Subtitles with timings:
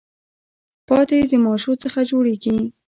[0.87, 2.57] پاتی د ماشو څخه جوړیږي.